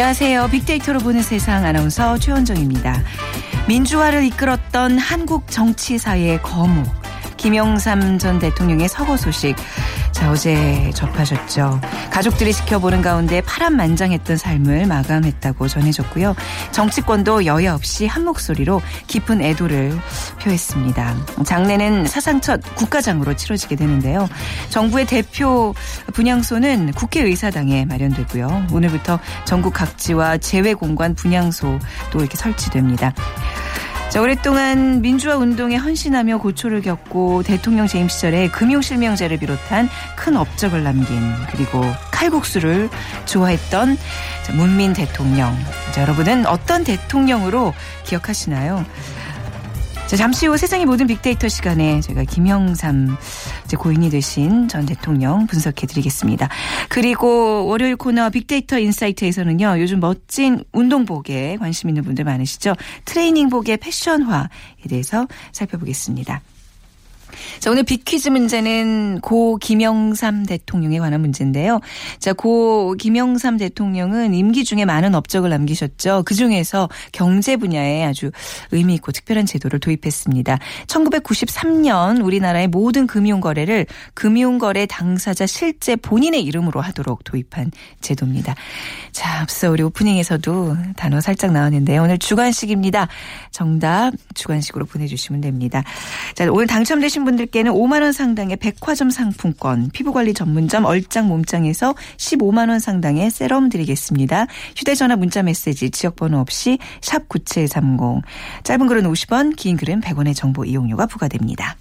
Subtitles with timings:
[0.00, 0.48] 안녕하세요.
[0.48, 3.02] 빅데이터로 보는 세상 아나운서 최원정입니다.
[3.68, 6.90] 민주화를 이끌었던 한국 정치사의 거목
[7.36, 9.54] 김영삼 전 대통령의 서거 소식
[10.20, 11.80] 자 어제 접하셨죠.
[12.10, 16.36] 가족들이 지켜보는 가운데 파란만장했던 삶을 마감했다고 전해졌고요.
[16.72, 19.98] 정치권도 여야 없이 한 목소리로 깊은 애도를
[20.42, 21.16] 표했습니다.
[21.46, 24.28] 장례는 사상 첫 국가장으로 치러지게 되는데요.
[24.68, 25.74] 정부의 대표
[26.12, 28.66] 분향소는 국회의사당에 마련되고요.
[28.72, 33.14] 오늘부터 전국 각지와 재외공관 분향소도 이렇게 설치됩니다.
[34.10, 41.32] 자, 오랫동안 민주화 운동에 헌신하며 고초를 겪고 대통령 재임 시절에 금융실명제를 비롯한 큰 업적을 남긴
[41.52, 42.90] 그리고 칼국수를
[43.26, 43.96] 좋아했던
[44.54, 45.56] 문민 대통령.
[45.92, 47.72] 자, 여러분은 어떤 대통령으로
[48.04, 48.84] 기억하시나요?
[50.10, 53.16] 자, 잠시 후 세상의 모든 빅데이터 시간에 제가 김영삼
[53.78, 56.48] 고인이 되신 전 대통령 분석해 드리겠습니다.
[56.88, 59.76] 그리고 월요일 코너 빅데이터 인사이트에서는요.
[59.78, 62.74] 요즘 멋진 운동복에 관심 있는 분들 많으시죠?
[63.04, 64.48] 트레이닝복의 패션화에
[64.88, 66.42] 대해서 살펴보겠습니다.
[67.58, 71.80] 자, 오늘 빅퀴즈 문제는 고 김영삼 대통령에 관한 문제인데요.
[72.18, 76.22] 자, 고 김영삼 대통령은 임기 중에 많은 업적을 남기셨죠.
[76.26, 78.30] 그 중에서 경제 분야에 아주
[78.70, 80.58] 의미 있고 특별한 제도를 도입했습니다.
[80.86, 87.70] 1993년 우리나라의 모든 금융 거래를 금융 거래 당사자 실제 본인의 이름으로 하도록 도입한
[88.00, 88.54] 제도입니다.
[89.12, 92.02] 자, 앞서 우리 오프닝에서도 단어 살짝 나왔는데요.
[92.02, 93.08] 오늘 주관식입니다.
[93.50, 95.82] 정답 주관식으로 보내 주시면 됩니다.
[96.34, 102.68] 자, 오늘 당첨되신 분 분들께는 5만 원 상당의 백화점 상품권, 피부관리 전문점 얼짱 몸짱에서 15만
[102.70, 104.46] 원 상당의 세럼 드리겠습니다.
[104.76, 108.22] 휴대전화 문자 메시지 지역번호 없이 샵 9730.
[108.64, 111.76] 짧은 글은 50원, 긴 글은 100원의 정보 이용료가 부과됩니다.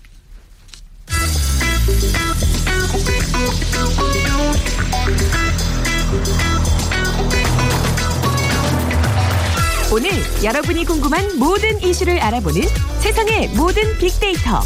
[9.91, 10.11] 오늘
[10.43, 12.61] 여러분이 궁금한 모든 이슈를 알아보는
[12.99, 14.61] 세상의 모든 빅데이터.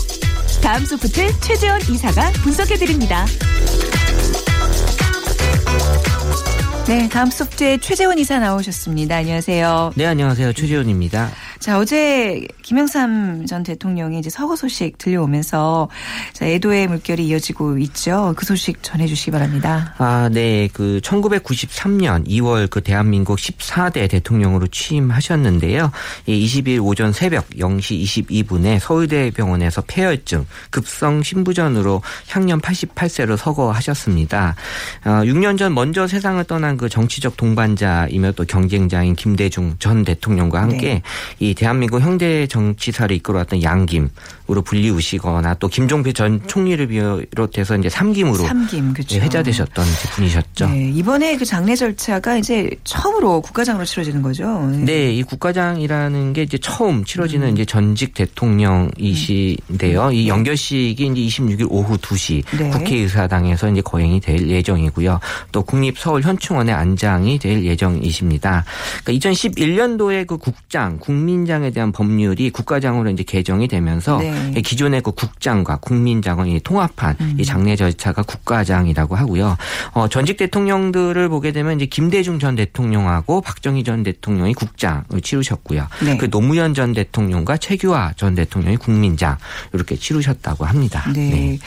[0.63, 3.25] 다음 소프트 최재원 이사가 분석해드립니다.
[6.88, 9.18] 네, 다음 소프트의 최재원 이사 나오셨습니다.
[9.18, 9.91] 안녕하세요.
[9.96, 10.53] 네, 안녕하세요.
[10.53, 11.31] 최재원입니다.
[11.63, 15.88] 자, 어제 김영삼 전 대통령이 이제 서거 소식 들려오면서
[16.34, 18.34] 자, 애도의 물결이 이어지고 있죠.
[18.35, 19.96] 그 소식 전해 주시기 바랍니다.
[19.97, 20.68] 아, 네.
[20.74, 25.90] 그 1993년 2월 그 대한민국 14대 대통령으로 취임하셨는데요.
[26.28, 34.56] 20일 오전 새벽 0시 22분에 서울대병원에서 폐혈증, 급성 신부전으로 향년 88세로 서거하셨습니다.
[35.06, 40.95] 6년 어, 전 먼저 세상을 떠난 그 정치적 동반자이며 또 경쟁자인 김대중 전 대통령과 함께
[40.95, 41.01] 네.
[41.40, 48.94] 이 대한민국 현대 정치사를 이끌어왔던 양김으로 불리우시거나 또 김종필 전 총리를 비롯해서 이제 삼김으로 삼김,
[48.94, 49.19] 그렇죠.
[49.19, 50.68] 회자되셨던 분이셨죠.
[50.68, 54.68] 네, 이번에 그 장례 절차가 이제 처음으로 국가장으로 치러지는 거죠.
[54.69, 57.53] 네, 네 이 국가장이라는 게 이제 처음 치러지는 음.
[57.53, 60.08] 이제 전직 대통령이신데요.
[60.08, 60.13] 음.
[60.13, 62.69] 이 연결식이 이제 26일 오후 2시 네.
[62.69, 65.19] 국회의사당에서 이제 거행이 될 예정이고요.
[65.52, 68.66] 또 국립 서울 현충원에 안장이 될 예정이십니다.
[69.03, 74.62] 그러니까 2011년도에 그 국장 국민 국민장에 대한 법률이 국가장으로 이제 개정이 되면서 네.
[74.62, 77.36] 기존의 그 국장과 국민장을 통합한 음.
[77.38, 79.58] 이 장례 절차가 국가장이라고 하고요.
[79.92, 85.88] 어, 전직 대통령들을 보게 되면 이제 김대중 전 대통령하고 박정희 전 대통령이 국장을 치르셨고요.
[86.06, 86.18] 네.
[86.18, 89.38] 그 노무현 전 대통령과 최규하 전 대통령이 국민장
[89.74, 91.04] 이렇게 치르셨다고 합니다.
[91.14, 91.30] 네.
[91.30, 91.60] 네.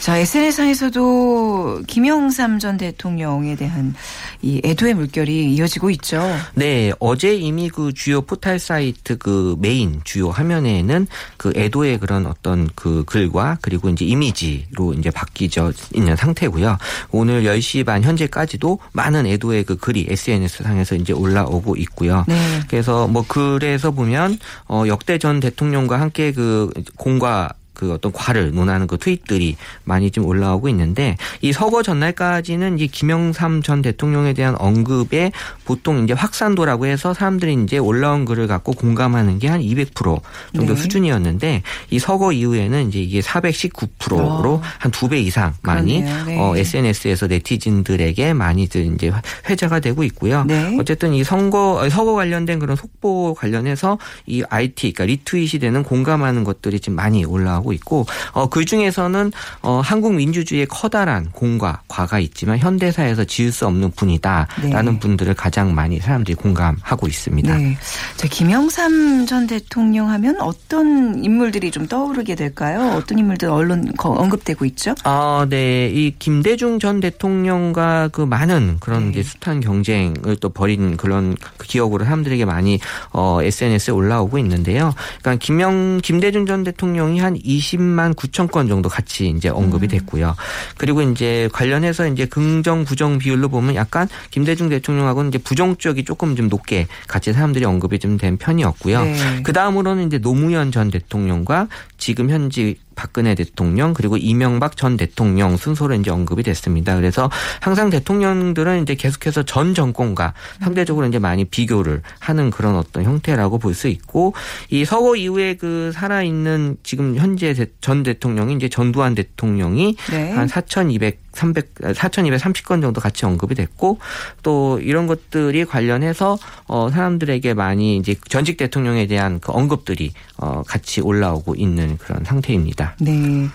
[0.00, 3.94] 자 SNS상에서도 김영삼 전 대통령에 대한
[4.42, 6.22] 이 애도의 물결이 이어지고 있죠.
[6.54, 11.06] 네, 어제 이미 그 주요 포탈 사이트 그 메인 주요 화면에는
[11.36, 16.78] 그 애도의 그런 어떤 그 글과 그리고 이제 이미지로 이제 바뀌져 있는 상태고요.
[17.10, 22.24] 오늘 10시 반 현재까지도 많은 애도의 그 글이 SNS 상에서 이제 올라오고 있고요.
[22.26, 22.60] 네.
[22.68, 24.38] 그래서 뭐 글에서 보면
[24.68, 30.26] 어 역대 전 대통령과 함께 그 공과 그 어떤 과를 논하는 그 트윗들이 많이 좀
[30.26, 35.32] 올라오고 있는데 이 서거 전날까지는 이 김영삼 전 대통령에 대한 언급에
[35.64, 40.20] 보통 이제 확산도라고 해서 사람들이 이제 올라온 글을 갖고 공감하는 게 한 200%
[40.54, 40.80] 정도 네.
[40.80, 44.62] 수준이었는데 이 서거 이후에는 이제 이게 419%로 어.
[44.78, 46.38] 한두 배 이상 많이 네.
[46.38, 49.12] 어, SNS에서 네티즌들에게 많이들 이제
[49.48, 50.44] 회자가 되고 있고요.
[50.44, 50.76] 네.
[50.78, 56.80] 어쨌든 이 선거 서거 관련된 그런 속보 관련해서 이 IT 그러니까 리트윗이 되는 공감하는 것들이
[56.80, 59.32] 지금 많이 올라오고 올라가고 있고 어, 그 중에서는
[59.62, 64.98] 어, 한국 민주주의의 커다란 공과 과가 있지만 현대사에서 지을 수 없는 분이다라는 네.
[65.00, 67.56] 분들을 가장 많이 사람들이 공감하고 있습니다.
[67.56, 67.76] 네.
[68.16, 72.94] 자, 김영삼 전 대통령 하면 어떤 인물들이 좀 떠오르게 될까요?
[72.96, 74.94] 어떤 인물들 언론 언급되고 있죠?
[75.04, 75.88] 아, 네.
[75.88, 79.22] 이 김대중 전 대통령과 그 많은 그런 네.
[79.22, 82.78] 숱한 경쟁을 또 벌인 그런 그 기억으로 사람들에게 많이
[83.12, 84.94] 어, SNS에 올라오고 있는데요.
[85.20, 89.88] 그러니까 김영 김대중 전 대통령이 한 20만 9천 건 정도 같이 이제 언급이 음.
[89.88, 90.34] 됐고요.
[90.78, 96.34] 그리고 이제 관련해서 이제 긍정 부정 비율로 보면 약간 김대중 대통령하고는 이제 부정 쪽이 조금
[96.34, 99.04] 좀 높게 같이 사람들이 언급이 좀 된 편이었고요.
[99.04, 99.42] 네.
[99.42, 101.68] 그 다음으로는 이제 노무현 전 대통령과
[101.98, 106.96] 지금 현지 박근혜 대통령 그리고 이명박 전 대통령 순서로 이제 언급이 됐습니다.
[106.96, 113.58] 그래서 항상 대통령들은 이제 계속해서 전 정권과 상대적으로 이제 많이 비교를 하는 그런 어떤 형태라고
[113.58, 114.32] 볼 수 있고
[114.70, 120.34] 이 서거 이후에 그 살아 있는 지금 현재 전 대통령이 이제 전두환 대통령이 네.
[120.34, 123.98] 한4,200 300 4,230건 정도 같이 언급이 됐고
[124.42, 131.00] 또 이런 것들이 관련해서 어 사람들에게 많이 이제 전직 대통령에 대한 그 언급들이 어 같이
[131.00, 132.96] 올라오고 있는 그런 상태입니다.
[133.00, 133.48] 네.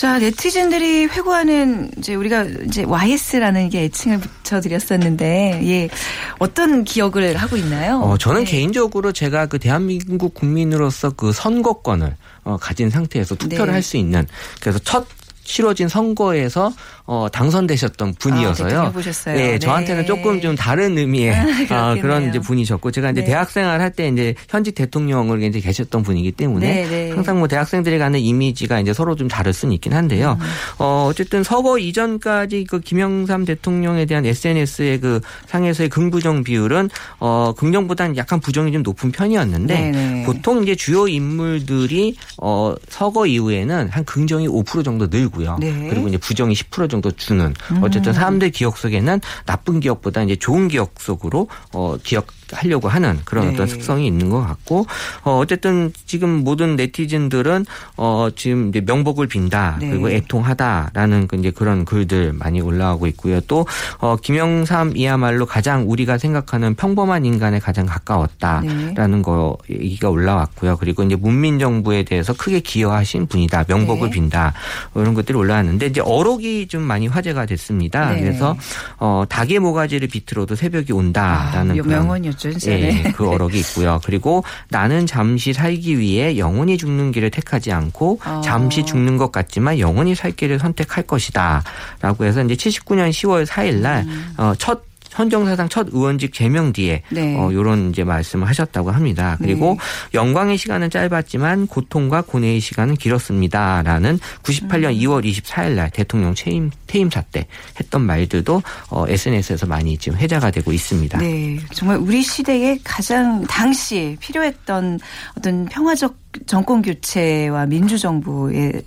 [0.00, 5.90] 자, 네티즌들이 회고하는 이제 우리가 이제 YS라는 게 애칭을 붙여드렸었는데, 예.
[6.38, 8.00] 어떤 기억을 하고 있나요?
[8.00, 8.50] 어, 저는 네.
[8.50, 13.72] 개인적으로 제가 그 대한민국 국민으로서 그 선거권을 어, 가진 상태에서 투표를 네.
[13.72, 14.26] 할수 있는
[14.62, 15.06] 그래서 첫
[15.50, 16.72] 치러진 선거에서
[17.12, 18.78] 어, 당선되셨던 분이어서요.
[18.78, 18.92] 아,
[19.34, 21.34] 네, 네, 저한테는 조금 좀 다른 의미의
[21.70, 23.26] 아, 어, 그런 이제 분이셨고 제가 이제 네.
[23.26, 27.10] 대학생활 할 때 이제 현직 대통령을 이제 계셨던 분이기 때문에 네, 네.
[27.10, 30.38] 항상 뭐 대학생들이 가는 이미지가 이제 서로 좀 다를 수는 있긴 한데요.
[30.40, 30.46] 음.
[30.78, 38.16] 어, 어쨌든 서거 이전까지 그 김영삼 대통령에 대한 SNS의 그 상에서의 긍부정 비율은 어, 긍정보다는
[38.16, 44.46] 약간 부정이 좀 높은 편이었는데 네, 보통 이제 주요 인물들이 어, 서거 이후에는 한 긍정이
[44.46, 45.56] 5% 정도 늘고요.
[45.90, 47.54] 그리고 이제 부정이 10% 정도 정도 주는.
[47.82, 53.46] 어쨌든 사람들 기억 속에는 나쁜 기억보다 이제 좋은 기억 속으로 어 기억 하려고 하는 그런
[53.46, 53.54] 네.
[53.54, 54.86] 어떤 특성이 있는 것 같고
[55.24, 57.66] 어 어쨌든 지금 모든 네티즌들은
[57.96, 59.90] 어 지금 이제 명복을 빈다 네.
[59.90, 63.40] 그리고 애통하다라는 그 이제 그런 글들 많이 올라오고 있고요.
[63.42, 69.22] 또어 김영삼이야말로 가장 우리가 생각하는 평범한 인간에 가장 가까웠다라는 네.
[69.22, 70.76] 거 얘기가 올라왔고요.
[70.78, 73.64] 그리고 이제 문민 정부에 대해서 크게 기여하신 분이다.
[73.68, 74.14] 명복을 네.
[74.14, 74.52] 빈다.
[74.94, 78.10] 이런 것들이 올라왔는데 이제 어록이 좀 많이 화제가 됐습니다.
[78.10, 78.20] 네.
[78.20, 78.56] 그래서
[78.98, 84.00] 어 닭의 모가지를 비틀어도 새벽이 온다라는 아, 그런 명언이었죠, 예, 그 어록이 있고요.
[84.04, 88.40] 그리고 나는 잠시 살기 위해 영원히 죽는 길을 택하지 않고 어.
[88.44, 94.06] 잠시 죽는 것 같지만 영원히 살 길을 선택할 것이다라고 해서 이제 79년 10월 4일 날첫
[94.06, 94.34] 음.
[94.36, 97.36] 어, 헌정사상 첫 의원직 제명 뒤에 네.
[97.36, 99.36] 어, 이런 이제 말씀을 하셨다고 합니다.
[99.38, 100.18] 그리고 네.
[100.18, 104.98] 영광의 시간은 짧았지만 고통과 고뇌의 시간은 길었습니다라는 98년 음.
[104.98, 107.46] 2월 24일 날 대통령 퇴임 퇴임사 때
[107.78, 111.18] 했던 말들도 어, SNS에서 많이 지금 회자가 되고 있습니다.
[111.18, 114.98] 네, 정말 우리 시대에 가장 당시 필요했던
[115.36, 116.16] 어떤 평화적
[116.46, 118.82] 정권 교체와 민주 정부의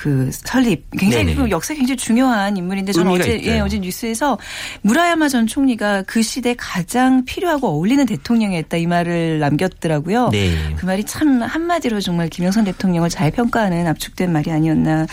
[0.00, 4.38] 그 설립 굉장히 그 역사 굉장히 중요한 인물인데 저는 어제 예, 어제 뉴스에서
[4.80, 10.30] 무라야마 전 총리가 그 시대 가장 필요하고 어울리는 대통령이었다 이 말을 남겼더라고요.
[10.30, 10.74] 네.
[10.78, 15.06] 그 말이 참 한마디로 정말 김영선 대통령을 잘 평가하는 압축된 말이 아니었나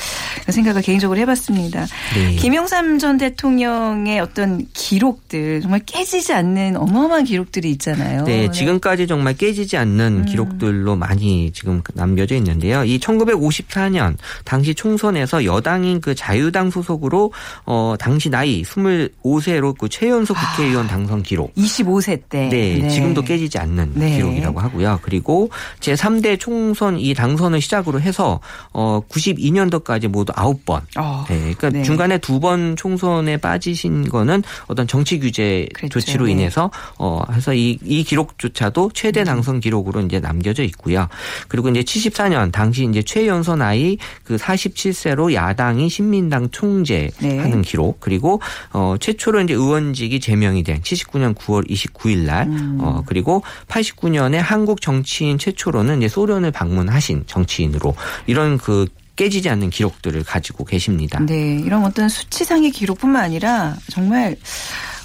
[0.48, 1.86] 생각을 개인적으로 해봤습니다.
[2.16, 2.36] 네.
[2.38, 8.24] 김영삼 전 대통령의 어떤 기록들 정말 깨지지 않는 어마어마한 기록들이 있잖아요.
[8.24, 8.52] 네, 네.
[8.52, 10.26] 지금까지 정말 깨지지 않는 음.
[10.26, 12.86] 기록들로 많이 지금 남겨져 있는데요.
[12.86, 17.34] 이 1954년 당시 총선에서 여당인 그 자유당 소속으로
[17.66, 21.54] 어 당시 나이 25세로 그 최연소 국회의원 아, 당선 기록.
[21.56, 22.48] 25세 때.
[22.48, 22.90] 네, 네.
[22.90, 24.16] 지금도 깨지지 않는 네.
[24.16, 25.00] 기록이라고 하고요.
[25.02, 25.50] 그리고
[25.82, 28.40] 제 3대 총선 이 당선을 시작으로 해서
[28.72, 30.82] 어 92년도까지 모두 9번.
[30.98, 31.84] 어, 네, 그러니까 네.
[31.84, 36.00] 중간에 두 번 총선에 빠지신 거는 어떤 정치 규제 그랬죠.
[36.00, 36.34] 조치로 네.
[36.34, 36.70] 인해서
[37.00, 39.26] 어 해서 이, 이 기록조차도 최대 음.
[39.26, 41.08] 당선 기록으로 이제 남겨져 있고요.
[41.48, 44.67] 그리고 이제 74년 당시 이제 최연소 나이 그 40.
[44.70, 47.62] 47세로 야당이 신민당 총재하는 네.
[47.64, 48.42] 기록 그리고
[48.74, 52.78] 어 최초로 이제 의원직이 제명이 된 79년 9월 29일 날 음.
[52.82, 57.96] 어 그리고 89년에 한국 정치인 최초로는 이제 소련을 방문하신 정치인으로
[58.28, 61.20] 이런 그 깨지지 않는 기록들을 가지고 계십니다.
[61.26, 64.38] 네, 이런 어떤 수치상의 기록뿐만 아니라 정말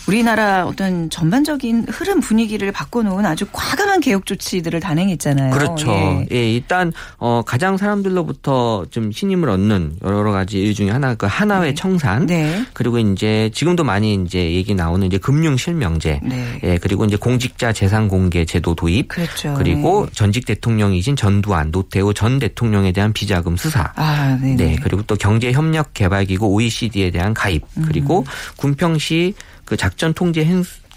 [0.07, 5.53] 우리나라 어떤 전반적인 흐름 분위기를 바꿔놓은 아주 과감한 개혁 조치들을 단행했잖아요.
[5.53, 5.91] 그렇죠.
[5.91, 11.27] 예, 예 일단 어, 가장 사람들로부터 좀 신임을 얻는 여러 가지 일 중에 하나 그
[11.27, 11.75] 하나회 네.
[11.75, 12.27] 청산.
[12.27, 12.65] 네.
[12.73, 16.21] 그리고 이제 지금도 많이 이제 얘기 나오는 이제 금융 실명제.
[16.23, 16.61] 네.
[16.65, 19.09] 예, 그리고 이제 공직자 재산 공개 제도 도입.
[19.09, 19.55] 그렇죠.
[19.57, 20.13] 그리고 네.
[20.15, 23.93] 전직 대통령이신 전두환, 노태우 전 대통령에 대한 비자금 수사.
[23.95, 24.77] 아, 네.
[24.83, 27.63] 그리고 또 경제 협력 개발기구 OECD에 대한 가입.
[27.87, 28.25] 그리고 음.
[28.57, 30.45] 군평시 그 작전 통제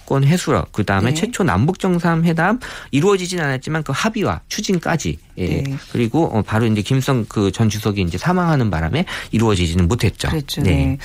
[0.05, 1.15] 권 해수라 그 다음에 네.
[1.15, 2.59] 최초 남북 정상회담
[2.91, 5.77] 이루어지진 않았지만 그 합의와 추진까지 예 네.
[5.91, 10.29] 그리고 어, 바로 이제 김성 그 전 주석이 이제 사망하는 바람에 이루어지지는 못했죠.
[10.29, 10.61] 그렇죠.
[10.61, 10.69] 네.
[10.71, 10.97] 네.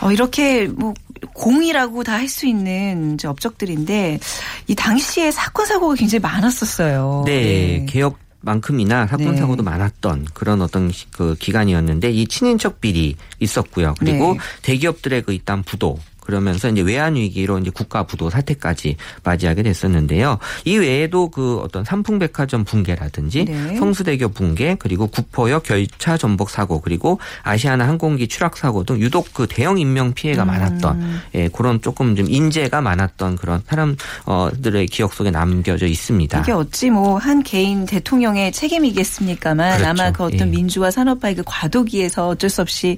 [0.00, 0.94] 어, 이렇게 뭐
[1.34, 4.20] 공이라고 다 할 수 있는 업적들인데
[4.68, 7.24] 이 당시에 사건 사고가 굉장히 많았었어요.
[7.26, 7.32] 네,
[7.80, 7.86] 네.
[7.88, 9.36] 개혁 만큼이나 사건 네.
[9.38, 13.94] 사고도 많았던 그런 어떤 그 기간이었는데 이 친인척 비리 있었고요.
[13.98, 14.38] 그리고 네.
[14.62, 20.38] 대기업들의 그 이딴 부도 그러면서 이제 외환 위기로 이제 국가 부도 사태까지 맞이하게 됐었는데요.
[20.64, 23.76] 이 외에도 그 어떤 삼풍백화점 붕괴라든지 네.
[23.76, 29.46] 성수대교 붕괴 그리고 구포역 결차 전복 사고 그리고 아시아나 항공기 추락 사고 등 유독 그
[29.46, 30.46] 대형 인명 피해가 음.
[30.46, 36.40] 많았던 예, 그런 조금 좀 인재가 많았던 그런 사람들의 기억 속에 남겨져 있습니다.
[36.40, 39.90] 이게 어찌 뭐 한 개인 대통령의 책임이겠습니까만 그렇죠.
[39.90, 40.44] 아마 그 어떤 예.
[40.44, 42.96] 민주화 산업화의 그 과도기에서 어쩔 수 없이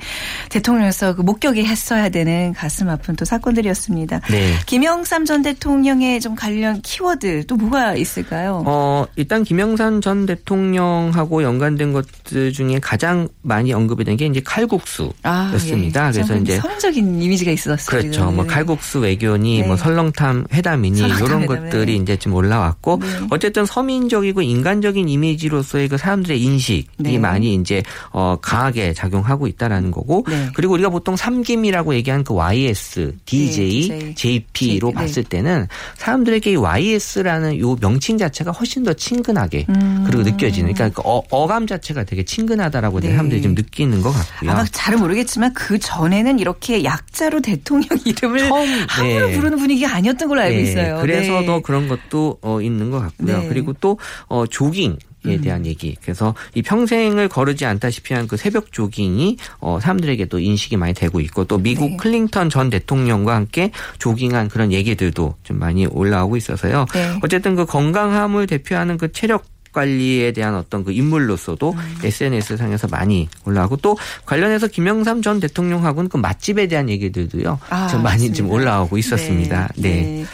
[0.50, 4.20] 대통령에서 그 목격이 했어야 되는 가슴 아픈 또 사건들이었습니다.
[4.30, 4.54] 네.
[4.66, 8.62] 김영삼 전 대통령의 좀 관련 키워드 또 뭐가 있을까요?
[8.66, 16.04] 어, 일단 김영삼 전 대통령하고 연관된 것들 중에 가장 많이 언급이 된 게 이제 칼국수였습니다.
[16.04, 16.12] 아, 예.
[16.12, 18.00] 그래서 이제 서민적인 이미지가 있었어요.
[18.00, 18.30] 그렇죠.
[18.30, 18.50] 뭐 네.
[18.50, 19.68] 칼국수 외교니 뭐 네.
[19.68, 23.06] 뭐 설렁탕 회담이니 설렁탕 이런 회담, 것들이 이제 좀 올라왔고 네.
[23.30, 27.18] 어쨌든 서민적이고 인간적인 이미지로서의 그 사람들의 인식이 네.
[27.18, 30.48] 많이 이제 어 강하게 작용하고 있다라는 거고 네.
[30.54, 37.76] 그리고 우리가 보통 삼김이라고 얘기하는 그 YS DJ, 네, JP로 봤을 때는 사람들에게 YS라는 요
[37.80, 40.04] 명칭 자체가 훨씬 더 친근하게 음.
[40.06, 43.10] 그리고 느껴지는 그러니까 그 어, 감 자체가 되게 친근하다라고 네.
[43.10, 44.50] 사람들이 좀 느끼는 것 같고요.
[44.50, 49.36] 아마 잘은 모르겠지만 그 전에는 이렇게 약자로 대통령 이름을 처음 함부로 네.
[49.36, 50.62] 부르는 분위기가 아니었던 걸로 알고 네.
[50.62, 50.98] 있어요.
[51.00, 51.46] 그래서 네.
[51.46, 53.38] 더 그런 것도 어, 있는 것 같고요.
[53.38, 53.48] 네.
[53.48, 55.40] 그리고 또 어, 조깅 에 음.
[55.40, 55.96] 대한 얘기.
[56.00, 61.18] 그래서 이 평생을 거르지 않다시피 한 그 새벽 조깅이 어 사람들에게 도 인식이 많이 되고
[61.20, 61.96] 있고 또 미국 네.
[61.96, 66.86] 클링턴 전 대통령과 함께 조깅한 그런 얘기들도 좀 많이 올라오고 있어서요.
[66.92, 67.18] 네.
[67.22, 71.98] 어쨌든 그 건강함을 대표하는 그 체력 관리에 대한 어떤 그 인물로서도 음.
[72.02, 77.58] SNS 상에서 많이 올라오고 또 관련해서 김영삼 전 대통령하고는 그 맛집에 대한 얘기들도요.
[77.68, 78.36] 아, 좀 많이 맞습니다.
[78.36, 79.68] 좀 올라오고 있었습니다.
[79.76, 79.88] 네.
[80.02, 80.24] 네.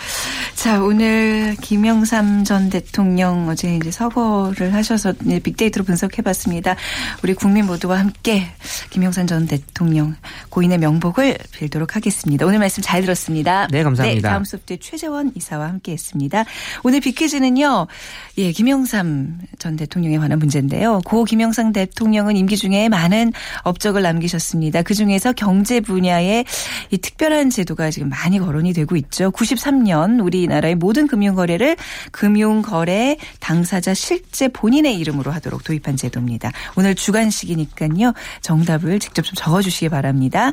[0.64, 0.71] 네.
[0.71, 6.75] 자, 오늘 김영삼 전 대통령 어제 이제 서거를 하셔서 빅데이터로 분석해 봤습니다.
[7.23, 8.47] 우리 국민 모두와 함께
[8.88, 10.16] 김영삼 전 대통령
[10.49, 12.47] 고인의 명복을 빌도록 하겠습니다.
[12.47, 13.68] 오늘 말씀 잘 들었습니다.
[13.71, 14.28] 네, 감사합니다.
[14.28, 16.47] 네, 다음 소프트 최재원 이사와 함께 했습니다.
[16.83, 17.87] 오늘 빅퀴즈는요.
[18.38, 21.00] 예, 김영삼 전 대통령에 관한 문제인데요.
[21.04, 23.33] 고 김영삼 대통령은 임기 중에 많은
[23.64, 24.80] 업적을 남기셨습니다.
[24.80, 26.44] 그중에서 경제 분야에
[26.90, 29.30] 이 특별한 제도가 지금 많이 거론이 되고 있죠.
[29.30, 31.76] 93년 우리 우리 나라의 모든 금융거래를
[32.12, 36.52] 금융거래 당사자 실제 본인의 이름으로 하도록 도입한 제도입니다.
[36.76, 38.12] 오늘 주간식이니까요.
[38.40, 40.52] 정답을 직접 좀 적어주시기 바랍니다.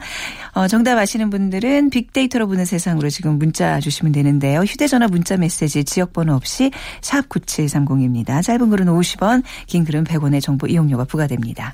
[0.54, 4.62] 어, 정답 아시는 분들은 빅데이터로 보는 세상으로 지금 문자 주시면 되는데요.
[4.62, 8.44] 휴대전화 문자 메시지 지역번호 없이 샵 9730입니다.
[8.44, 11.74] 짧은 글은 50원, 긴 글은 100원의 정보 이용료가 부과됩니다.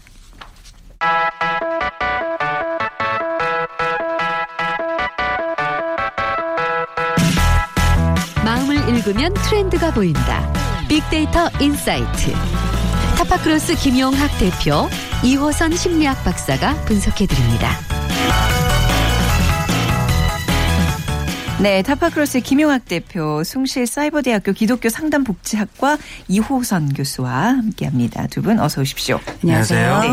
[8.97, 10.51] 읽으면 트렌드가 보인다.
[10.89, 12.33] 빅데이터 insight.
[13.17, 14.89] 타파크로스 김용학 대표,
[15.23, 17.77] 이호선 심리학 박사가 분석해드립니다.
[21.59, 25.97] 네, 타파크로스의 김용학 대표, 숭실 사이버대학교 기독교 상담복지학과
[26.27, 28.27] 이호선 교수와 함께합니다.
[28.27, 29.19] 두 분 어서 오십시오.
[29.43, 29.99] 안녕하세요.
[30.01, 30.07] 네,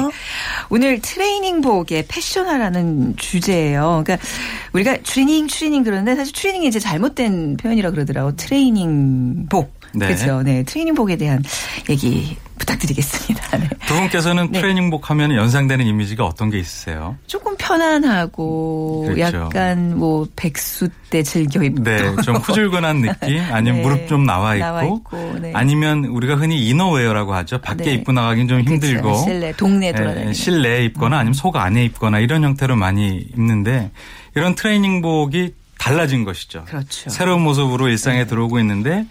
[0.71, 4.03] 오늘 트레이닝복의 패션화라는 주제예요.
[4.05, 4.27] 그러니까
[4.73, 8.35] 우리가 트레이닝, 트레이닝 그러는데 사실 트레이닝이 이제 잘못된 표현이라 그러더라고.
[8.37, 9.75] 트레이닝복.
[9.97, 10.07] 네.
[10.07, 10.43] 그렇죠.
[10.43, 11.45] 네, 트레이닝복에 대한
[11.91, 13.58] 얘기 부탁드리겠습니다.
[13.58, 13.68] 네.
[13.87, 14.61] 두 분께서는 네.
[14.61, 17.16] 트레이닝복 하면 연상되는 이미지가 어떤 게 있으세요?
[17.26, 19.38] 조금 편안하고 그렇죠.
[19.38, 23.82] 약간 뭐 백수 때 즐겨 입고 네, 좀 후줄근한 느낌 아니면 네.
[23.82, 25.52] 무릎 좀 나와 있고, 나와 있고 네.
[25.54, 27.58] 아니면 우리가 흔히 이너웨어라고 하죠.
[27.61, 27.92] 밖에 네.
[27.94, 29.25] 입고 나가긴 좀 힘들고 그렇죠.
[29.25, 33.90] 실내 동네 네, 돌아다니는 실내에 입거나 아니면 속 안에 입거나 이런 형태로 많이 입는데
[34.34, 36.64] 이런 트레이닝복이 달라진 것이죠.
[36.64, 37.11] 그렇죠.
[37.11, 38.26] 새로운 모습으로 일상에 네.
[38.26, 39.04] 들어오고 있는데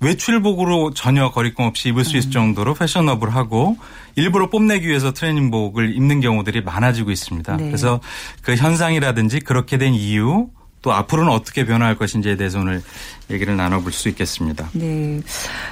[0.00, 2.32] 외출복으로 전혀 거리낌 없이 입을 수 있을 음.
[2.32, 3.76] 정도로 패셔너블하고
[4.16, 7.56] 일부러 뽐내기 위해서 트레이닝복을 입는 경우들이 많아지고 있습니다.
[7.56, 7.66] 네.
[7.66, 8.00] 그래서
[8.42, 10.48] 그 현상이라든지 그렇게 된 이유
[10.86, 12.80] 또 앞으로는 어떻게 변화할 것인지에 대해서 오늘
[13.28, 14.70] 얘기를 나눠볼 수 있겠습니다.
[14.72, 15.20] 네.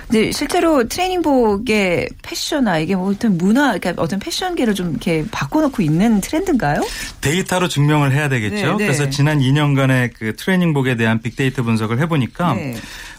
[0.08, 6.20] 근데 실제로 트레이닝복의 패션화 이게 뭐 어떤 문화, 그러니까 어떤 패션계를 좀 이렇게 바꿔놓고 있는
[6.20, 6.82] 트렌드인가요?
[7.20, 8.56] 데이터로 증명을 해야 되겠죠.
[8.56, 8.76] 네, 네.
[8.76, 12.74] 그래서 지난 2년간의 그 트레이닝복에 대한 빅데이터 분석을 해보니까 네.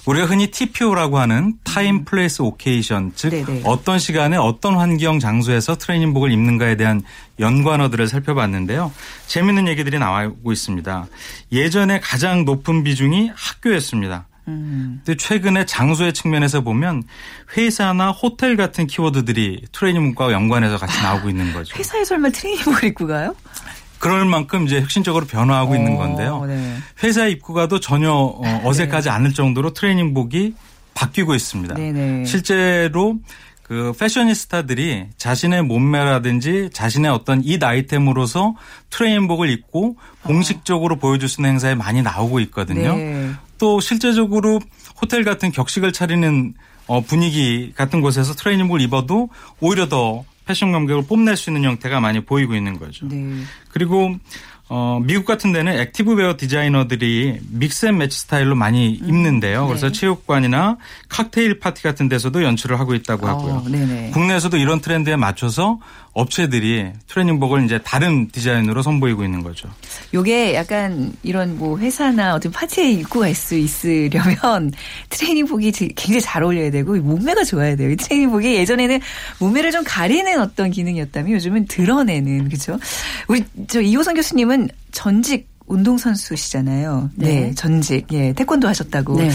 [0.05, 3.61] 우리가 흔히 TPO라고 하는 time place occasion 즉 네, 네.
[3.65, 7.01] 어떤 시간에 어떤 환경 장소에서 트레이닝복을 입는가에 대한
[7.39, 8.91] 연관어들을 살펴봤는데요.
[9.27, 11.07] 재밌는 얘기들이 나오고 있습니다.
[11.51, 14.27] 예전에 가장 높은 비중이 학교였습니다.
[14.47, 15.01] 음.
[15.03, 17.03] 근데 최근에 장소의 측면에서 보면
[17.57, 21.75] 회사나 호텔 같은 키워드들이 트레이닝복과 연관해서 같이 나오고 있는 거죠.
[21.79, 23.35] 회사에 설마 트레이닝복을 입고 가요?
[23.99, 26.45] 그럴 만큼 이제 혁신적으로 변화하고 있는 어, 건데요.
[26.45, 26.75] 네.
[27.03, 30.53] 회사에 입고 가도 전혀 어, 어색하지 않을 정도로 트레이닝복이
[30.93, 31.75] 바뀌고 있습니다.
[31.75, 32.25] 네네.
[32.25, 33.17] 실제로
[33.63, 38.55] 그 패셔니스타들이 자신의 몸매라든지 자신의 어떤 잇 아이템으로서
[38.91, 42.91] 트레이닝복을 입고 공식적으로 보여줄 수 있는 행사에 많이 나오고 있거든요.
[42.91, 42.95] 아.
[42.95, 43.31] 네.
[43.57, 44.59] 또 실제적으로
[45.01, 46.53] 호텔 같은 격식을 차리는
[46.87, 52.21] 어, 분위기 같은 곳에서 트레이닝복을 입어도 오히려 더 패션 감각을 뽐낼 수 있는 형태가 많이
[52.21, 53.07] 보이고 있는 거죠.
[53.07, 53.41] 네.
[53.69, 54.15] 그리고
[54.67, 59.67] 어, 미국 같은 데는 activewear 디자이너들이 mix and match 스타일로 많이 입는데요.
[59.67, 59.93] 그래서 네.
[59.93, 63.53] 체육관이나 칵테일 파티 같은 데서도 연출을 하고 있다고 하고요.
[63.53, 64.11] 어.
[64.11, 65.79] 국내에서도 이런 트렌드에 맞춰서
[66.15, 69.69] 업체들이 트레이닝복을 이제 다른 디자인으로 선보이고 있는 거죠.
[70.13, 74.71] 요게 약간 이런 뭐 회사나 어떤 파티에 입고 갈 수 있으려면
[75.09, 77.91] 트레이닝복이 지- 굉장히 잘 어울려야 되고 몸매가 좋아야 돼요.
[77.91, 78.99] 이 트레이닝복이 예전에는
[79.39, 82.79] 몸매를 좀 가리는 어떤 기능이었다면 요즘은 드러내는 그죠?
[83.27, 87.09] 우리 저 이호선 교수님은 전직 운동선수시잖아요.
[87.15, 87.27] 네.
[87.27, 87.53] 네.
[87.55, 88.05] 전직.
[88.11, 89.17] 예, 태권도 하셨다고.
[89.17, 89.31] 네.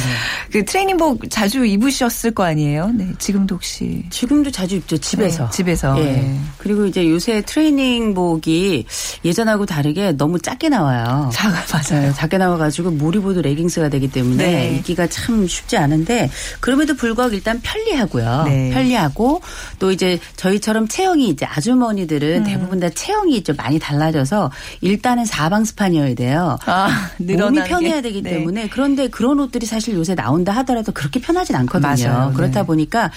[0.53, 2.91] 그 트레이닝복 자주 입으셨을 거 아니에요?
[2.95, 3.09] 네.
[3.19, 4.05] 지금도 혹시.
[4.11, 5.45] 지금도 자주 입죠 집에서.
[5.47, 5.99] 네, 집에서.
[6.01, 6.05] 예.
[6.05, 6.41] 네.
[6.59, 8.87] 그리고 이제 요새 트레이닝복이
[9.25, 11.31] 예전하고 다르게 너무 작게 나와요.
[11.33, 12.13] 자, 맞아요.
[12.15, 14.77] 작게 나와가지고 무리보드 레깅스가 되기 때문에 네.
[14.77, 18.45] 입기가 참 쉽지 않은데 그럼에도 불구하고 일단 편리하고요.
[18.45, 18.71] 네.
[18.71, 19.41] 편리하고
[19.79, 26.59] 또 이제 저희처럼 체형이 이제 아주머니들은 대부분 다 체형이 좀 많이 달라져서 일단은 사방스판이어야 돼요.
[26.67, 28.03] 아, 몸이 편해야 게.
[28.03, 28.31] 되기 네.
[28.31, 32.09] 때문에 그런데 그런 옷들이 사실 요새 나온다 하더라도 그렇게 편하진 않거든요.
[32.09, 32.33] 맞아요.
[32.35, 32.67] 그렇다 네.
[32.67, 33.11] 보니까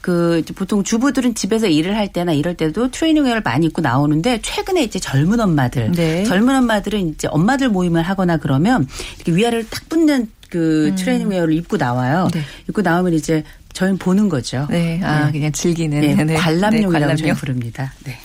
[0.00, 4.98] 그 보통 주부들은 집에서 일을 할 때나 이럴 때도 트레이닝웨어를 많이 입고 나오는데 최근에 이제
[5.00, 6.24] 젊은 엄마들, 네.
[6.24, 12.28] 젊은 엄마들은 이제 엄마들 모임을 하거나 그러면 이렇게 위아래를 딱 붙는 그 트레이닝웨어를 입고 나와요.
[12.32, 12.38] 음.
[12.38, 12.42] 네.
[12.68, 14.68] 입고 나오면 이제 저희는 보는 거죠.
[14.70, 15.00] 네.
[15.02, 15.32] 아, 네.
[15.32, 16.00] 그냥 즐기는.
[16.00, 17.34] 네, 네, 관람용이라고 네, 관람용.
[17.34, 17.92] 부릅니다.
[18.04, 18.16] 네.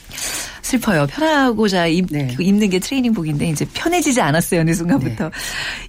[0.69, 1.07] 슬퍼요.
[1.07, 2.35] 편하고자 입, 네.
[2.39, 4.61] 입는 게 트레이닝복인데 이제 편해지지 않았어요.
[4.61, 5.25] 어느 순간부터.
[5.25, 5.31] 네.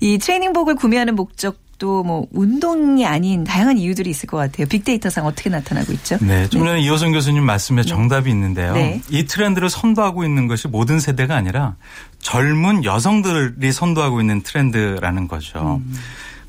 [0.00, 4.66] 이 트레이닝복을 구매하는 목적도 뭐 운동이 아닌 다양한 이유들이 있을 것 같아요.
[4.66, 6.16] 빅데이터상 어떻게 나타나고 있죠?
[6.22, 8.72] 네, 좀 전에 이호선 교수님 말씀에 정답이 있는데요.
[8.72, 9.02] 네.
[9.10, 11.76] 이 트렌드를 선도하고 있는 것이 모든 세대가 아니라
[12.20, 15.82] 젊은 여성들이 선도하고 있는 트렌드라는 거죠.
[15.84, 15.94] 음.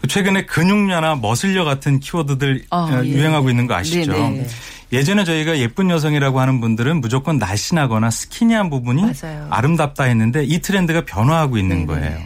[0.07, 3.09] 최근에 근육녀나 머슬녀 같은 키워드들 아, 어, 예.
[3.09, 4.11] 유행하고 있는 거 아시죠?
[4.13, 4.47] 네, 네.
[4.91, 9.47] 예전에 저희가 예쁜 여성이라고 하는 분들은 무조건 날씬하거나 스키니한 부분이 맞아요.
[9.49, 12.17] 아름답다 했는데 이 트렌드가 변화하고 있는 네, 거예요.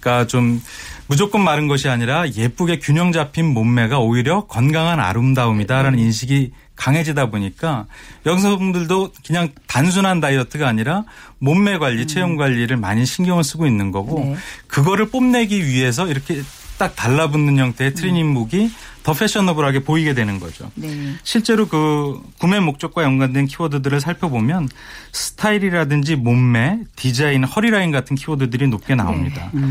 [0.00, 0.60] 그러니까 좀
[1.06, 6.04] 무조건 마른 것이 아니라 예쁘게 균형 잡힌 몸매가 오히려 건강한 아름다움이다라는 네.
[6.04, 7.86] 인식이 강해지다 보니까
[8.26, 11.04] 여성분들도 그냥 단순한 다이어트가 아니라
[11.38, 14.32] 몸매 관리, 체형 관리를 많이 신경을 쓰고 있는 거고 음.
[14.32, 14.36] 네.
[14.66, 16.42] 그거를 뽐내기 위해서 이렇게
[16.82, 18.68] 딱 달라붙는 형태의 트레이닝복이
[19.04, 20.68] 더 패셔너블하게 보이게 되는 거죠.
[20.74, 21.12] 네.
[21.22, 24.68] 실제로 그 구매 목적과 연관된 키워드들을 살펴보면
[25.12, 29.48] 스타일이라든지 몸매, 디자인, 허리라인 같은 키워드들이 높게 나옵니다.
[29.52, 29.62] 네.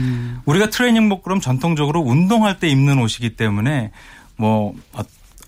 [0.45, 3.91] 우리가 트레이닝복 그럼 전통적으로 운동할 때 입는 옷이기 때문에
[4.37, 4.73] 뭐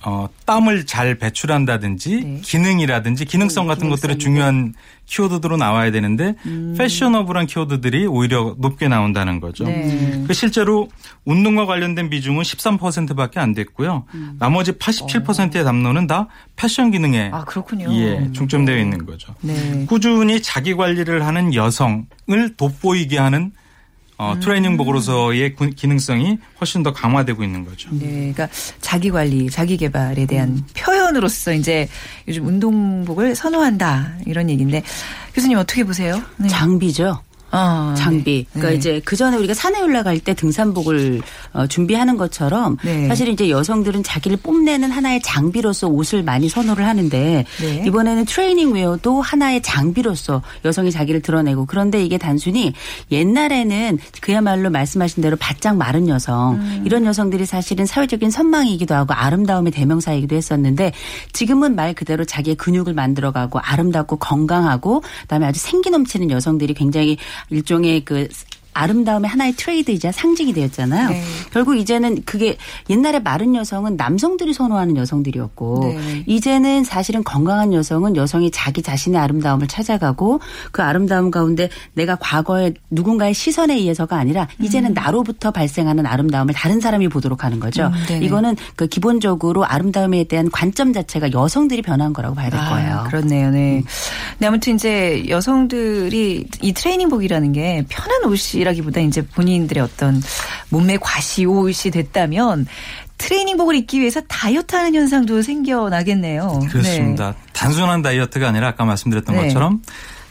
[0.06, 2.40] 어, 어, 땀을 잘 배출한다든지 네.
[2.42, 4.74] 기능이라든지 기능성 같은 것들이 중요한
[5.06, 6.36] 키워드로 나와야 되는데
[6.78, 9.66] 패셔너블한 키워드들이 오히려 높게 나온다는 거죠.
[9.66, 10.24] 네.
[10.28, 10.90] 그 실제로
[11.26, 14.06] 운동과 관련된 비중은 13%밖에 안 됐고요.
[14.40, 17.94] 나머지 87%의 담론은 다 패션 기능에 아, 그렇군요.
[17.94, 19.36] 예, 중점되어 있는 거죠.
[19.42, 19.86] 네.
[19.88, 22.06] 꾸준히 자기 관리를 하는 여성을
[22.58, 23.52] 돋보이게 하는
[24.18, 27.90] 어, 트레이닝복으로서의 구- 기능성이 훨씬 더 강화되고 있는 거죠.
[27.92, 28.48] 네, 그러니까
[28.80, 30.64] 자기 관리, 자기 개발에 대한 음.
[30.78, 31.88] 표현으로서 이제
[32.28, 34.84] 요즘 운동복을 선호한다 이런 얘기인데
[35.34, 36.22] 교수님 어떻게 보세요?
[36.38, 36.48] 네.
[36.48, 37.22] 장비죠.
[37.54, 38.46] 어, 장비.
[38.54, 38.60] 네.
[38.60, 38.76] 그러니까 네.
[38.76, 41.22] 이제 그 전에 우리가 산에 올라갈 때 등산복을
[41.54, 43.08] 어, 준비하는 것처럼 네.
[43.08, 47.84] 사실 이제 여성들은 자기를 뽐내는 하나의 장비로서 옷을 많이 선호를 하는데 네.
[47.86, 52.74] 이번에는 트레이닝 웨어도 하나의 장비로서 여성이 자기를 드러내고 그런데 이게 단순히
[53.12, 56.84] 옛날에는 그야말로 말씀하신 대로 바짝 마른 여성 음.
[56.86, 60.92] 이런 여성들이 사실은 사회적인 선망이기도 하고 아름다움의 대명사이기도 했었는데
[61.34, 67.18] 지금은 말 그대로 자기의 근육을 만들어가고 아름답고 건강하고 그다음에 아주 생기 넘치는 여성들이 굉장히
[67.50, 68.28] 일종의 그
[68.74, 71.10] 아름다움의 하나의 트레이드이자 상징이 되었잖아요.
[71.10, 71.24] 네.
[71.52, 72.58] 결국 이제는 그게
[72.90, 76.24] 옛날에 마른 여성은 남성들이 선호하는 여성들이었고 네.
[76.28, 80.40] 이제는 사실은 건강한 여성은 여성이 자기 자신의 아름다움을 찾아가고
[80.72, 87.08] 그 아름다움 가운데 내가 과거에 누군가의 시선에 의해서가 아니라 이제는 나로부터 발생하는 아름다움을 다른 사람이
[87.10, 87.88] 보도록 하는 거죠.
[87.88, 88.26] 음, 네네.
[88.26, 93.00] 이거는 그 기본적으로 아름다움에 대한 관점 자체가 여성들이 변한 거라고 봐야 될 거예요.
[93.00, 93.52] 아, 그렇네요.
[93.52, 93.84] 네.
[94.38, 100.22] 네, 아무튼 이제 여성들이 이 트레이닝복이라는 게 편한 옷이 라기보다 이제 본인들의 어떤
[100.70, 102.68] 몸매 과시 옷이 됐다면
[103.18, 106.62] 트레이닝복을 입기 위해서 다이어트 하는 현상도 생겨나겠네요.
[106.70, 107.36] 그렇습니다.
[107.54, 109.44] 단순한 다이어트가 아니라 아까 말씀드렸던 네.
[109.44, 109.82] 것처럼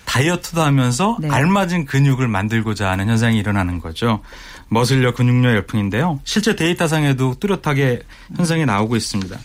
[0.05, 1.29] 다이어트도 하면서 네.
[1.31, 4.21] 알맞은 근육을 만들고자 하는 현상이 일어나는 거죠.
[4.69, 6.21] 머슬력 근육류 열풍인데요.
[6.25, 8.03] 실제 데이터상에도 뚜렷하게
[8.37, 9.39] 현상이 나오고 있습니다.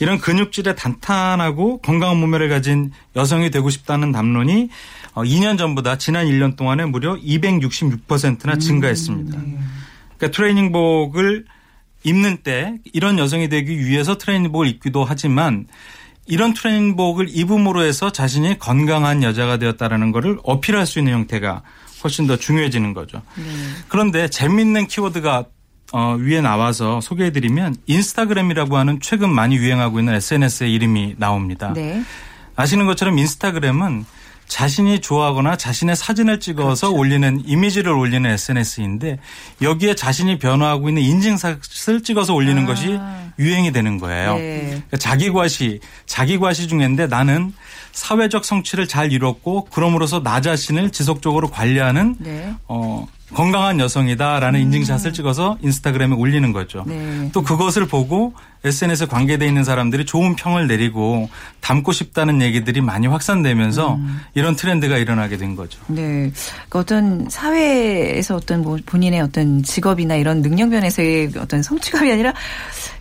[0.00, 6.56] 이런 근육질의 단단하고 건강한 몸매를 가진 여성이 되고 싶다는 담론이 어, 2년 전보다 지난 1년
[6.56, 9.38] 동안에 무려 266%나 증가했습니다.
[10.16, 11.44] 그러니까 트레이닝복을
[12.04, 15.66] 입는 때 이런 여성이 되기 위해서 트레이닝복을 입기도 하지만
[16.26, 21.62] 이런 트레이닝복을 입음으로 해서 자신이 건강한 여자가 되었다라는 것을 어필할 수 있는 형태가
[22.02, 23.20] 훨씬 더 중요해지는 거죠.
[23.88, 25.46] 그런데 재밌는 키워드가
[25.92, 31.72] 어, 위에 나와서 소개해드리면 인스타그램이라고 하는 최근 많이 유행하고 있는 SNS의 이름이 나옵니다.
[31.74, 32.02] 네.
[32.54, 34.04] 아시는 것처럼 인스타그램은
[34.50, 36.98] 자신이 좋아하거나 자신의 사진을 찍어서 그렇죠.
[36.98, 39.18] 올리는 이미지를 올리는 SNS인데
[39.62, 42.66] 여기에 자신이 변화하고 있는 인증샷을 찍어서 올리는 아.
[42.66, 42.98] 것이
[43.38, 44.34] 유행이 되는 거예요.
[44.34, 44.66] 네.
[44.66, 47.54] 그러니까 자기 과시, 자기 과시 중인데 나는
[47.92, 52.52] 사회적 성취를 잘 이뤘고 그럼으로써 나 자신을 지속적으로 관리하는 네.
[52.66, 56.82] 어, 건강한 여성이다라는 인증샷을 찍어서 인스타그램에 올리는 거죠.
[56.86, 57.30] 네.
[57.32, 58.34] 또 그것을 보고
[58.64, 61.28] SNS에 관계돼 있는 사람들이 좋은 평을 내리고
[61.60, 64.20] 담고 싶다는 얘기들이 많이 확산되면서 음.
[64.34, 65.80] 이런 트렌드가 일어나게 된 거죠.
[65.86, 66.30] 네.
[66.68, 72.34] 그러니까 어떤 사회에서 어떤 뭐 본인의 어떤 직업이나 이런 능력 면에서의 어떤 성취감이 아니라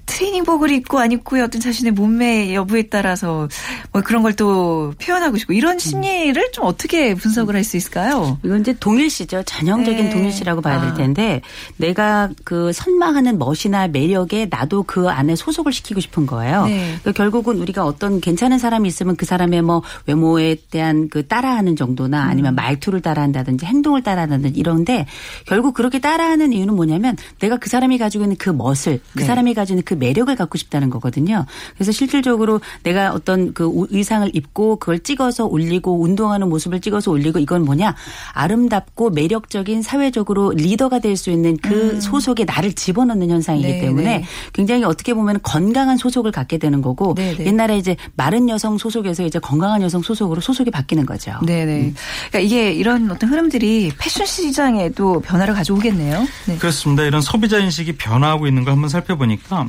[0.05, 3.47] 트레이닝복을 입고 안 입고의 어떤 자신의 몸매 여부에 따라서
[3.91, 8.37] 뭐 그런 걸 또 표현하고 싶고 이런 심리를 좀 어떻게 분석을 할 수 있을까요?
[8.43, 9.43] 이건 이제 동일시죠.
[9.43, 10.09] 전형적인 네.
[10.09, 10.93] 동일시라고 봐야 될 아.
[10.93, 11.41] 텐데
[11.75, 16.65] 내가 그 선망하는 멋이나 매력에 나도 그 안에 소 속을 시키고 싶은 거예요.
[16.65, 16.77] 네.
[17.01, 22.23] 그러니까 결국은 우리가 어떤 괜찮은 사람이 있으면 그 사람의 뭐 외모에 대한 그 따라하는 정도나
[22.25, 22.29] 음.
[22.29, 25.05] 아니면 말투를 따라한다든지 행동을 따라한다든지 이런데
[25.45, 29.23] 결국 그렇게 따라하는 이유는 뭐냐면 내가 그 사람이 가지고 있는 그 멋을 그 네.
[29.25, 31.45] 사람이 가지고 있는 그 매력을 갖고 싶다는 거거든요.
[31.75, 37.39] 그래서 실질적으로 내가 어떤 그 우- 의상을 입고 그걸 찍어서 올리고 운동하는 모습을 찍어서 올리고
[37.39, 37.95] 이건 뭐냐
[38.33, 43.71] 아름답고 매력적인 사회적으로 리더가 될 수 있는 그 소속에 나를 집어넣는 현상이기 음.
[43.71, 44.23] 네, 때문에 네.
[44.53, 47.45] 굉장히 어떻게 보면 건강한 소속을 갖게 되는 거고 네, 네.
[47.45, 51.33] 옛날에 이제 마른 여성 소속에서 이제 건강한 여성 소속으로 소속이 바뀌는 거죠.
[51.45, 51.93] 네네.
[52.29, 56.27] 그러니까 이게 이런 어떤 흐름들이 패션 시장에도 변화를 가져오겠네요.
[56.47, 56.57] 네.
[56.57, 57.03] 그렇습니다.
[57.03, 59.67] 이런 소비자 인식이 변화하고 있는 걸 한번 살펴보니까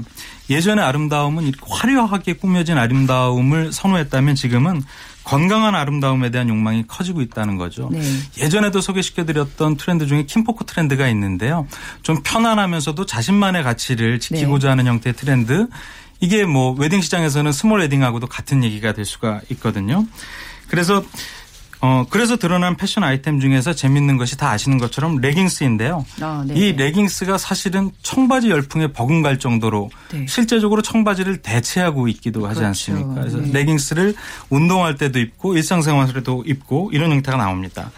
[0.51, 4.83] 예전의 아름다움은 이렇게 화려하게 꾸며진 아름다움을 선호했다면 지금은
[5.31, 7.89] 건강한 아름다움에 대한 욕망이 커지고 있다는 거죠.
[7.93, 8.03] 네.
[8.39, 11.69] 예전에도 소개시켜드렸던 트렌드 중에 kinfolk 트렌드가 있는데요.
[12.03, 14.71] 좀 편안하면서도 자신만의 가치를 지키고자 네.
[14.71, 15.69] 하는 형태의 트렌드.
[16.19, 20.05] 이게 뭐 웨딩 시장에서는 스몰 웨딩하고도 같은 얘기가 될 수가 있거든요.
[20.67, 21.05] 그래서
[21.83, 26.05] 어 그래서 드러난 패션 아이템 중에서 재밌는 것이 다 아시는 것처럼 레깅스인데요.
[26.21, 26.55] 아, 네.
[26.55, 30.27] 이 레깅스가 사실은 청바지 열풍에 버금갈 정도로 네.
[30.29, 32.67] 실제적으로 청바지를 대체하고 있기도 하지 그렇죠.
[32.69, 33.21] 않습니까?
[33.21, 33.53] 그래서 네.
[33.53, 34.15] 레깅스를
[34.51, 37.91] 운동할 때도 입고 일상생활에도 입고 이런 형태가 나옵니다.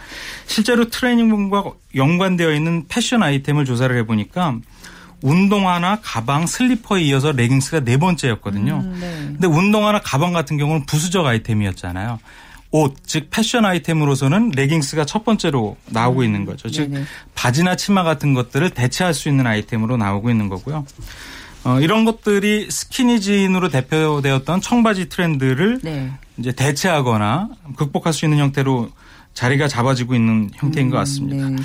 [0.46, 4.58] 실제로 트레이닝복과 연관되어 있는 패션 아이템을 조사를 해보니까
[5.22, 8.80] 운동화나 가방, 슬리퍼에 이어서 레깅스가 네 번째였거든요.
[8.84, 9.10] 음, 네.
[9.38, 12.18] 근데 운동화나 가방 같은 경우는 부수적 아이템이었잖아요.
[12.72, 16.70] 옷, 즉 패션 아이템으로서는 레깅스가 첫 번째로 나오고 있는 거죠.
[16.70, 17.04] 즉 네네.
[17.34, 20.86] 바지나 치마 같은 것들을 대체할 수 있는 아이템으로 나오고 있는 거고요.
[21.64, 26.10] 어, 이런 것들이 스키니진으로 대표되었던 청바지 트렌드를 네.
[26.38, 28.90] 이제 대체하거나 극복할 수 있는 형태로
[29.34, 31.48] 자리가 잡아지고 있는 형태인 것 같습니다.
[31.50, 31.56] 네.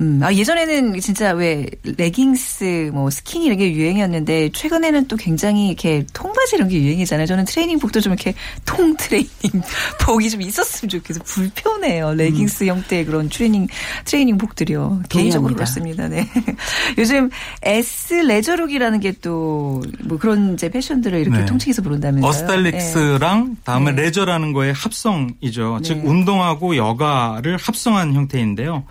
[0.00, 6.04] 음, 아, 예전에는 진짜 왜 레깅스, 뭐 스키니 이런 게 유행이었는데 최근에는 또 굉장히 이렇게
[6.12, 7.26] 통바지 이런 게 유행이잖아요.
[7.26, 8.34] 저는 트레이닝복도 좀 이렇게
[8.64, 9.28] 통 트레이닝
[10.00, 11.20] 복이 좀 있었으면 좋겠어.
[11.24, 12.14] 불편해요.
[12.14, 13.68] 레깅스 형태의 그런 트레이닝
[14.06, 15.02] 트레이닝복들이요.
[15.08, 16.08] 개인적으로 그렇습니다.
[16.08, 16.26] 네.
[16.98, 17.30] 요즘
[17.62, 19.60] S 레저룩이라는 게 또
[20.04, 21.46] 뭐 그런 이제 패션들을 이렇게 네.
[21.46, 22.28] 통칭해서 부른다면서요.
[22.28, 24.02] athletics랑 다음에 네.
[24.02, 25.78] 레저라는 거의 합성이죠.
[25.82, 25.88] 네.
[25.88, 28.84] 즉 운동하고 여가를 합성한 형태인데요.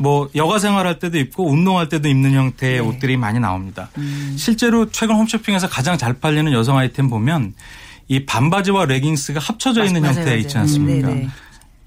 [0.00, 2.78] 뭐 여가 생활할 때도 입고 운동할 때도 입는 형태의 네.
[2.78, 3.88] 옷들이 많이 나옵니다.
[3.98, 4.34] 음.
[4.38, 7.54] 실제로 최근 홈쇼핑에서 가장 잘 팔리는 여성 아이템 보면
[8.08, 10.40] 이 반바지와 레깅스가 합쳐져 있는 맞- 맞아요, 형태 맞아요.
[10.40, 11.08] 있지 않습니까?
[11.08, 11.28] 음, 네네.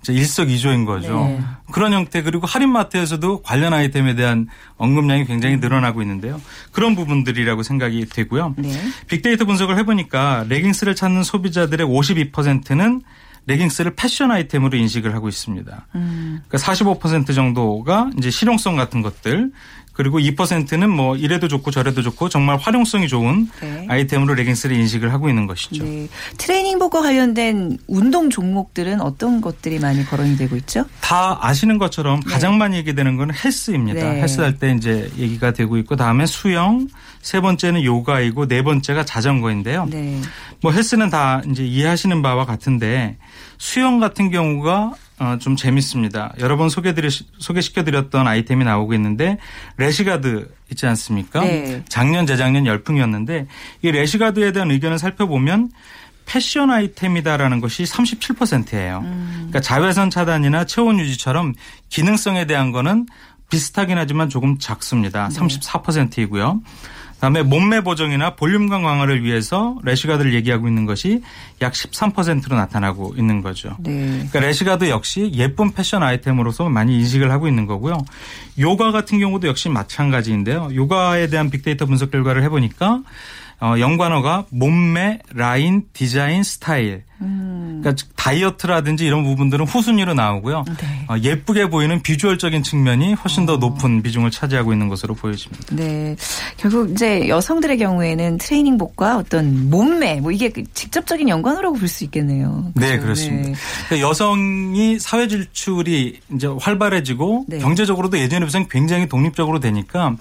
[0.03, 1.15] 이제 일석이조인 거죠.
[1.25, 1.39] 네.
[1.71, 4.47] 그런 형태 그리고 할인마트에서도 관련 아이템에 대한
[4.77, 6.41] 언급량이 굉장히 늘어나고 있는데요.
[6.71, 8.55] 그런 부분들이라고 생각이 되고요.
[8.57, 8.73] 네.
[9.07, 13.01] 빅데이터 분석을 해보니까 레깅스를 찾는 소비자들의 52%는
[13.47, 15.87] 레깅스를 패션 아이템으로 인식을 하고 있습니다.
[15.95, 16.41] 음.
[16.47, 19.51] 그러니까 45% 정도가 이제 실용성 같은 것들
[19.93, 23.85] 그리고 2%는 뭐 이래도 좋고 저래도 좋고 정말 활용성이 좋은 네.
[23.89, 25.83] 아이템으로 레깅스를 인식을 하고 있는 것이죠.
[25.83, 26.07] 네.
[26.37, 30.85] 트레이닝복과 관련된 운동 종목들은 어떤 것들이 많이 거론이 되고 있죠?
[31.01, 34.13] 다 아시는 것처럼 가장 많이 얘기되는 건 헬스입니다.
[34.13, 34.21] 네.
[34.21, 36.87] 헬스 할 때 이제 얘기가 되고 있고 다음에 수영,
[37.21, 39.87] 세 번째는 요가이고 네 번째가 자전거인데요.
[40.61, 40.67] 네.
[40.67, 43.17] 뭐 헬스는 다 이제 이해하시는 바와 같은데
[43.57, 46.33] 수영 같은 경우가 어, 좀 재밌습니다.
[46.39, 49.37] 여러 번 소개드리, 소개시켜드렸던 아이템이 나오고 있는데
[49.77, 51.41] rash guard 있지 않습니까?
[51.41, 51.83] 네.
[51.87, 53.47] 작년, 재작년 열풍이었는데
[53.83, 55.69] 이 rash guard에 대한 의견을 살펴보면
[56.25, 59.01] 패션 아이템이다라는 것이 37%예요.
[59.03, 61.53] 그러니까 자외선 차단이나 체온 유지처럼
[61.89, 63.05] 기능성에 대한 거는
[63.49, 65.27] 비슷하긴 하지만 조금 작습니다.
[65.27, 66.61] 34%이고요.
[67.21, 71.21] 그다음에 몸매 보정이나 볼륨감 강화를 위해서 rash guard를 얘기하고 있는 것이
[71.61, 73.77] 약 13%로 나타나고 있는 거죠.
[73.79, 73.91] 네.
[74.31, 78.03] 그러니까 rash guard 역시 예쁜 패션 아이템으로서 많이 인식을 하고 있는 거고요.
[78.57, 80.69] 요가 같은 경우도 역시 마찬가지인데요.
[80.73, 83.03] 요가에 대한 빅데이터 분석 결과를 해보니까
[83.61, 87.03] 어, 연관어가 몸매, 라인, 디자인, 스타일.
[87.19, 90.65] 그러니까 다이어트라든지 이런 부분들은 후순위로 나오고요.
[90.79, 91.05] 네.
[91.07, 95.75] 어, 예쁘게 보이는 비주얼적인 측면이 훨씬 더 높은 비중을 차지하고 있는 것으로 보여집니다.
[95.75, 96.15] 네.
[96.57, 102.71] 결국 이제 여성들의 경우에는 트레이닝복과 어떤 몸매, 뭐 이게 그 직접적인 연관어라고 볼 수 있겠네요.
[102.73, 103.01] 네, 그렇죠?
[103.03, 103.49] 그렇습니다.
[103.49, 103.55] 네.
[103.89, 107.59] 그러니까 여성이 사회 진출이 이제 활발해지고 네.
[107.59, 110.15] 경제적으로도 예전에 비해서 굉장히 독립적으로 되니까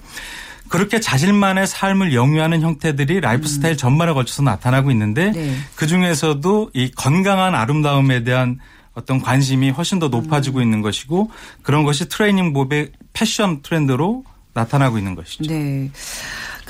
[0.71, 5.33] 그렇게 자신만의 삶을 영위하는 형태들이 라이프 스타일 전반에 걸쳐서 나타나고 있는데 음.
[5.33, 5.55] 네.
[5.75, 8.57] 그 중에서도 이 건강한 아름다움에 대한
[8.93, 10.63] 어떤 관심이 훨씬 더 높아지고 음.
[10.63, 11.29] 있는 것이고
[11.61, 15.43] 그런 것이 트레이닝복의 패션 트렌드로 나타나고 있는 것이죠.
[15.53, 15.91] 네.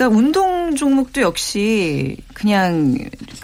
[0.02, 2.98] 그러니까 운동 종목도 역시 그냥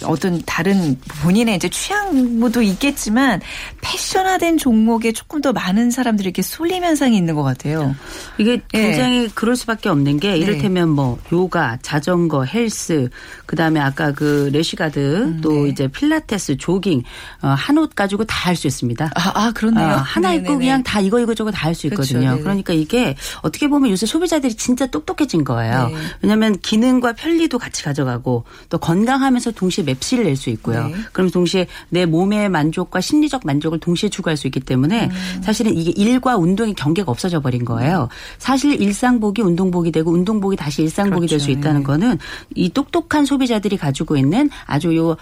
[0.05, 3.41] 어떤 다른 본인의 이제 취향도 있겠지만
[3.81, 7.95] 패션화된 종목에 조금 더 많은 사람들이 이렇게 쏠림 현상이 있는 것 같아요.
[8.39, 8.81] 이게 예.
[8.81, 13.09] 굉장히 그럴 수밖에 없는 게 이를테면 뭐 요가, 자전거, 헬스,
[13.45, 15.69] 그 다음에 아까 그 rash guard 또 네.
[15.69, 17.03] 이제 필라테스, 조깅
[17.43, 19.11] 어, 한옷 가지고 다 할 수 있습니다.
[19.13, 19.85] 아, 아 그렇네요.
[19.85, 20.57] 아, 하나 입고 네네네.
[20.57, 22.03] 그냥 다 이거 이거 저거 다 할수 그렇죠.
[22.13, 22.31] 있거든요.
[22.31, 22.41] 네네.
[22.41, 25.89] 그러니까 이게 어떻게 보면 요새 소비자들이 진짜 똑똑해진 거예요.
[25.89, 25.95] 네.
[26.21, 30.87] 왜냐하면 기능과 편리도 같이 가져가고 또 건강하면서 동시에 맵시를 낼 수 있고요.
[30.87, 30.93] 네.
[31.11, 35.41] 그럼 동시에 내 몸의 만족과 심리적 만족을 동시에 추구할 수 있기 때문에 음.
[35.41, 38.07] 사실은 이게 일과 운동의 경계가 없어져 버린 거예요.
[38.37, 41.59] 사실 일상복이 운동복이 되고 운동복이 다시 일상복이 될수 그렇죠.
[41.59, 41.85] 있다는 네.
[41.85, 42.19] 거는
[42.53, 45.17] 이 똑똑한 소비자들이 가지고 있는 아주 요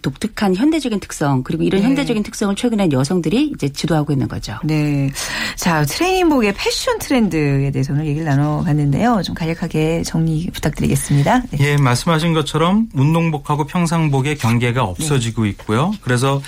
[0.00, 1.88] 독특한 현대적인 특성 그리고 이런 네.
[1.88, 4.54] 현대적인 특성을 최근에 여성들이 이제 주도하고 있는 거죠.
[4.64, 5.10] 네.
[5.56, 9.20] 자, 트레이닝복의 패션 트렌드에 대해서 오늘 얘기를 나눠봤는데요.
[9.22, 11.42] 좀 간략하게 정리 부탁드리겠습니다.
[11.50, 11.58] 네.
[11.60, 15.92] 예, 말씀하신 것처럼 운동복하고 평상복의 경계가 없어지고 있고요.
[16.02, 16.40] 그래서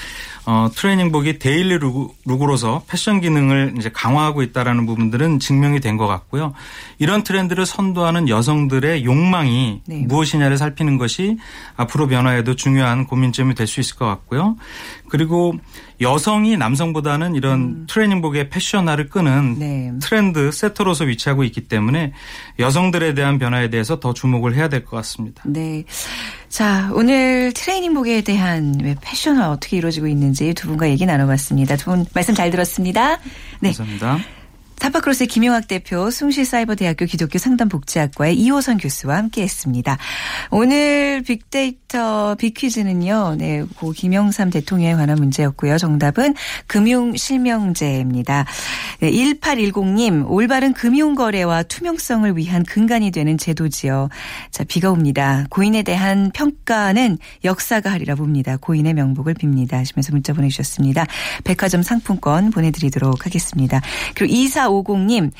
[0.47, 6.53] 어, 트레이닝복이 daily look, look으로서 패션 기능을 이제 강화하고 있다라는 부분들은 증명이 된 것 같고요.
[6.99, 10.05] 이런 트렌드를 선도하는 여성들의 욕망이 네.
[10.07, 11.39] 무엇이냐를 살피는 것이
[11.77, 14.57] 앞으로 변화에도 중요한 고민점이 될 수 있을 것 같고요.
[15.09, 15.55] 그리고
[16.01, 19.59] 여성이 남성보다는 이런 트레이닝복의 패션화를 끄는 음.
[19.59, 19.93] 네.
[20.03, 22.13] 트렌드 세터로서 위치하고 있기 때문에
[22.59, 25.43] 여성들에 대한 변화에 대해서 더 주목을 해야 될 것 같습니다.
[25.47, 25.85] 네.
[26.51, 31.77] 자, 오늘 트레이닝복에 대한 왜 패션화 어떻게 이루어지고 있는지 두 분과 얘기 나눠봤습니다.
[31.77, 33.19] 두 분 말씀 잘 들었습니다.
[33.61, 33.73] 네.
[33.73, 34.36] 감사합니다.
[34.79, 39.99] 타파크로스의 김용학 대표, 숭실사이버대학교 기독교 상담복지학과의 이호선 교수와 함께했습니다.
[40.51, 45.79] 오늘 빅데이터 빅퀴즈는요, 네, 고 김영삼 대통령에 관한 문제였고요.
[45.79, 46.35] 정답은
[46.67, 48.47] 금융실명제입니다.
[49.01, 54.09] 네, 1810님, 올바른 금융거래와 투명성을 위한 근간이 되는 제도지요.
[54.51, 55.45] 자, 비가 옵니다.
[55.51, 58.57] 고인에 대한 평가는 역사가 하리라 봅니다.
[58.57, 59.73] 고인의 명복을 빕니다.
[59.73, 61.07] 하시면서 문자 보내주셨습니다.
[61.45, 63.81] 백화점 상품권 보내드리도록 하겠습니다.
[64.15, 64.33] 그리고
[64.71, 65.31] 2450님,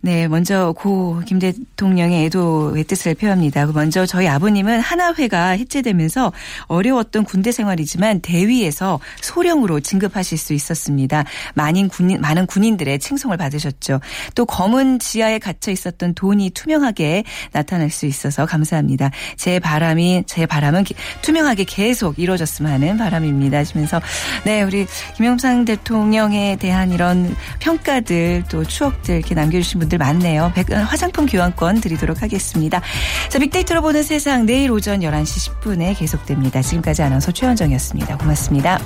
[0.00, 3.66] 네, 먼저 고 김 대통령의 애도의 뜻을 표합니다.
[3.66, 6.32] 먼저 저희 아버님은 하나회가 해체되면서
[6.68, 11.24] 어려웠던 군대 생활이지만 대위에서 소령으로 진급하실 수 있었습니다.
[11.54, 14.00] 많은 군인, 많은 군인들의 칭송을 받으셨죠.
[14.36, 19.10] 또 검은 지하에 갇혀 있었던 돈이 투명하게 나타날 수 있어서 감사합니다.
[19.36, 23.58] 제 바람이, 제 바람은 기- 투명하게 계속 이루어졌으면 하는 바람입니다.
[23.58, 24.00] 하시면서
[24.44, 24.86] 네, 우리
[25.16, 30.52] 김영삼 대통령에 대한 이런 평가들 또 추억들 이렇게 남겨주신 분들 많네요.
[30.54, 32.80] 백- 화장품 교환권 드리도록 하겠습니다.
[33.28, 36.62] 자, 빅데이터로 보는 세상 내일 오전 11시 10분에 계속됩니다.
[36.62, 38.18] 지금까지 아나운서 최현정이었습니다.
[38.18, 38.78] 고맙습니다.